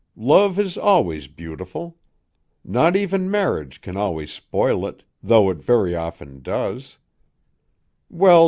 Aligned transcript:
Love 0.15 0.57
is 0.57 0.79
always 0.79 1.27
beautiful. 1.27 1.95
Not 2.65 2.95
even 2.95 3.29
marriage 3.29 3.81
can 3.81 3.95
always 3.95 4.31
spoil 4.33 4.87
it, 4.87 5.03
though 5.21 5.51
it 5.51 5.57
very 5.59 5.95
often 5.95 6.41
does. 6.41 6.97